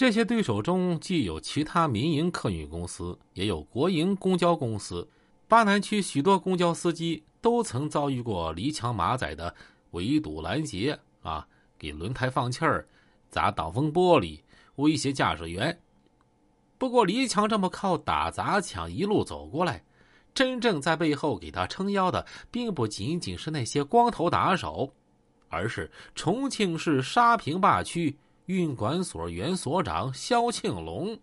[0.00, 5.06] 这些对手中既有其他民营客运公司，也有国营公交公司。
[5.46, 9.54] 巴南区许多公交司机都曾遭遇过离墙马仔的
[9.90, 11.46] 围堵拦截啊，
[11.78, 12.88] 给轮胎放气儿、
[13.28, 14.40] 砸挡风玻璃、
[14.76, 15.78] 威胁驾驶员。
[16.78, 19.84] 不过，黎强这么靠打砸抢一路走过来，
[20.32, 24.94] 真正在背后给他撑腰的，并不仅仅是那些光头打手，
[25.50, 28.16] 而是重庆市沙坪坝区。
[28.50, 31.16] 运管所原所长肖庆龙，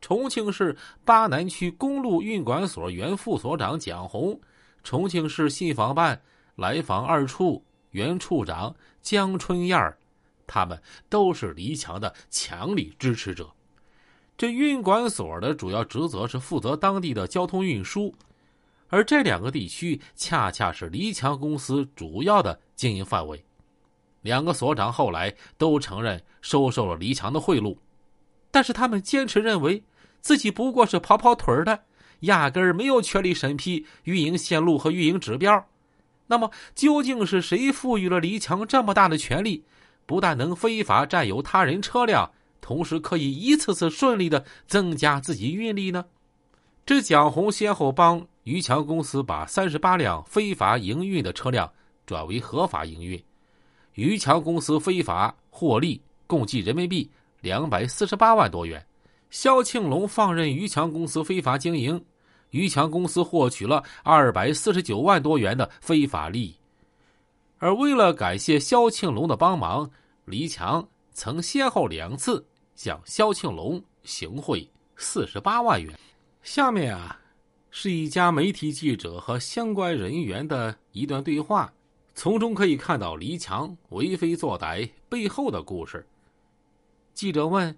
[0.00, 4.40] 重庆市巴南区公路运管所原副所长蒋红，
[4.82, 6.20] 重庆市信访办
[6.56, 9.96] 来访二处原处长江春燕儿，
[10.48, 13.48] 他们都是黎强的强力支持者。
[14.36, 18.12] 这运管所的主要职责是负责当地的交通运输，
[18.88, 23.44] 而这两个地区恰恰是黎强公司主要的经营范围。
[24.24, 27.76] 两个所长后来都承认收受了黎强的贿赂，
[28.50, 29.84] 但是他们坚持认为
[30.22, 31.80] 自己不过是跑跑腿的，
[32.20, 35.66] 压根儿没有权利审批运营线路和运营指标。
[36.26, 39.62] 那么，究竟是谁赋予了黎强这么大的权利，
[40.06, 42.30] 不但能非法占有他人车辆，
[42.62, 46.06] 同时可以一次次顺利的增加自己运力呢？
[46.86, 51.70] 这蒋红先后帮于强公司把三十八辆非法营运的车辆
[52.06, 53.22] 转为合法营运。
[53.94, 57.08] 于强公司非法获利共计人民币
[57.40, 58.84] 两百四十八万多元，
[59.30, 62.02] 肖庆龙放任于强公司非法经营，
[62.50, 66.56] 于强公司获取了二百四十九万多元的非法利益。
[67.58, 69.90] 而为了感谢肖庆龙的帮忙，
[70.24, 72.44] 黎强曾先后两次
[72.74, 75.96] 向肖庆龙行贿四十八万元。
[76.42, 77.18] 下面啊，
[77.70, 81.72] 是一家媒体记者和相关人员的一段对话。
[82.14, 86.06] 从中可以看到黎强为非作歹背后的故事。
[87.12, 87.76] 记者问：“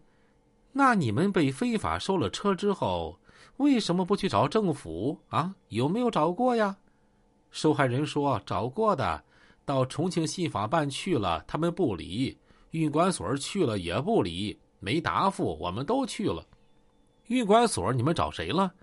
[0.72, 3.18] 那你们被非法收了车之后，
[3.56, 5.54] 为什么不去找政府啊？
[5.68, 6.76] 有没有找过呀？”
[7.50, 9.24] 受害人说：“找过的，
[9.64, 12.36] 到重庆信访办去了，他们不理；
[12.72, 15.56] 运管所去了也不理，没答复。
[15.58, 16.44] 我们都去了，
[17.28, 18.74] 运管所你们找谁了？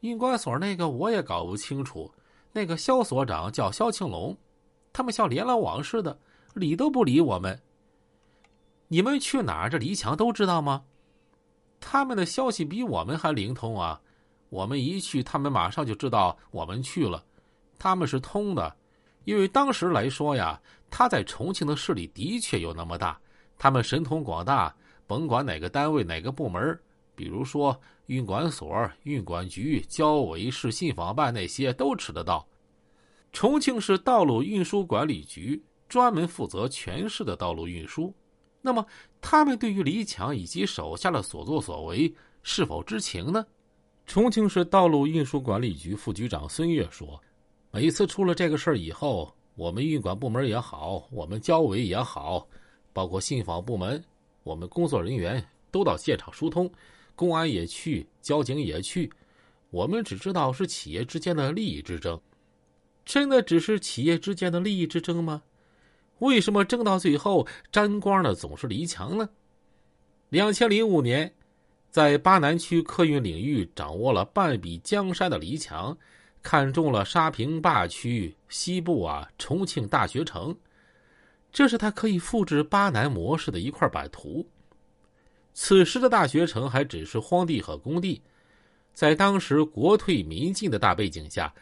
[0.00, 2.12] 运管所那个我也搞不清楚。”
[2.54, 4.36] 那个肖所长叫肖庆龙，
[4.92, 6.18] 他们像连了网似的，
[6.54, 7.60] 理都不理我们。
[8.88, 9.70] 你们去哪儿？
[9.70, 10.84] 这黎强都知道吗？
[11.80, 14.00] 他们的消息比我们还灵通啊！
[14.50, 17.24] 我们一去，他们马上就知道我们去了。
[17.78, 18.76] 他们是通的，
[19.24, 20.60] 因为当时来说呀，
[20.90, 23.18] 他在重庆的势力的确有那么大，
[23.56, 24.74] 他们神通广大，
[25.06, 26.78] 甭管哪个单位、哪个部门。
[27.14, 32.46] 比如说，运管所、运管局、交委市信访办那些都吃得到。
[33.32, 38.14] 重庆市道路运输管理局专门负责全市的道路运输。
[38.60, 38.86] 那么，
[39.20, 43.44] 他们对于李强以及手下的所作所为是否知情呢？
[44.06, 47.20] 重庆市道路运输管理局副局长孙越说
[47.72, 52.46] ：“每次出了这个事儿以后，我们运管部门也好，我们交委也好，
[52.92, 54.02] 包括信访部门，
[54.42, 56.70] 我们工作人员都到现场疏通。”
[57.14, 59.10] 公安也去，交警也去，
[59.70, 62.20] 我们只知道是企业之间的利益之争。
[63.04, 65.42] 真的只是企业之间的利益之争吗？
[66.18, 69.28] 为什么争到最后沾光的总是黎强呢？
[70.28, 71.34] 两千零五年，
[71.90, 75.96] 在巴南区客运领域掌握了半壁江山的黎强，
[76.42, 80.56] 看中了沙坪坝区西部啊重庆大学城，
[81.52, 84.46] 这是他可以复制巴南模式的一块版图。
[85.52, 88.22] 此时的大学城还只是荒地和工地，
[88.94, 91.52] 在当时国退民进的大背景下，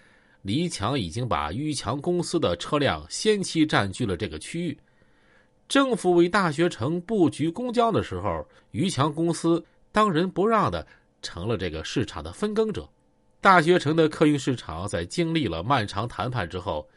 [0.42, 4.78] 黎强已经把于强公司的车辆先期占据了这个区域。
[5.68, 10.86] 政府为大学城布局公交的时候，于强公司当仁不让的
[11.22, 12.88] 成了这个市场的分羹者。
[13.40, 16.88] 大学城的客运市场在经历了漫长谈判之后，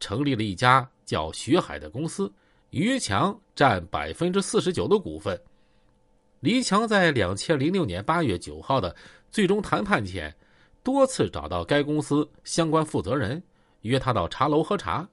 [0.00, 2.32] 成立了一家叫学海的公司，
[2.70, 5.40] 于强占百分之四十九的股份。
[6.40, 8.94] 黎强在两千零六年八月九号的
[9.30, 10.34] 最终谈判前，
[10.84, 13.42] 多次找到该公司相关负责人，
[13.80, 15.08] 约他到茶楼喝茶。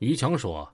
[0.00, 0.68] 于强说：“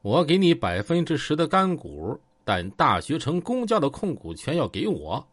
[0.00, 5.24] 我给你百分之十的干股，但大学城公交的控股权要给我。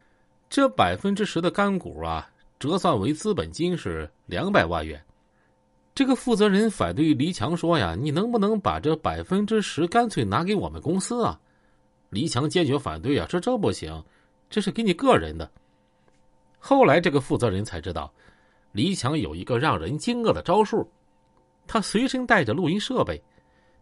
[0.49, 2.29] 这百分之十的干股啊，
[2.59, 5.01] 折算为资本金是两百万元。”
[5.95, 11.39] 这个负责人反对黎强说：“呀，你能不能把这百分之十干脆拿给我们公司啊？”
[12.11, 13.25] 黎强坚决反对啊！
[13.29, 14.03] 这这不行，
[14.49, 15.49] 这是给你个人的。
[16.65, 18.09] 后来这个负责人才知道，
[18.71, 20.89] 黎强有一个让人惊愕的招数，
[21.67, 23.21] 他随身带着录音设备，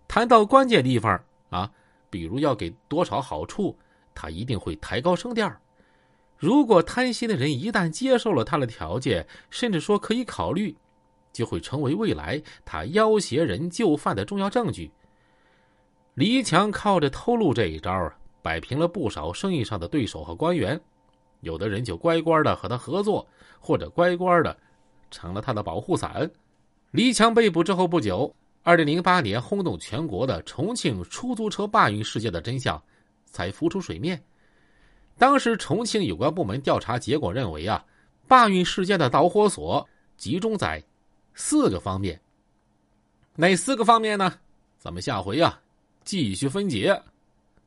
[0.08, 1.72] 谈到关键地方啊，
[2.10, 3.78] 比如要给多少好处，
[4.16, 5.48] 他一定会抬高声调。
[6.40, 10.76] 如果贪心的人一旦接受了他的条件，甚至说可以考虑，
[11.32, 14.92] 就会成为未来他要挟人就范的重要证据。
[16.16, 18.12] 李强靠着偷录这一招，
[18.42, 20.82] 摆平了不少生意上的对手和官员，
[21.42, 23.28] 有的人就乖乖的和他合作，
[23.60, 24.58] 或者乖乖的
[25.12, 26.30] 成了他的保护伞。
[26.92, 28.34] 黎强被捕之后不久，
[28.64, 32.82] 二零零八年轰动全国的重庆出租车罢运事件的真相
[33.26, 34.22] 才浮出水面。
[35.18, 37.84] 当时重庆有关部门调查结果认为啊，
[38.28, 40.84] 罢运事件的导火索集中在
[41.34, 42.20] 四个方面。
[43.36, 44.34] 哪四个方面呢？
[44.78, 45.62] 咱们下回啊。
[46.04, 47.00] 继续分解。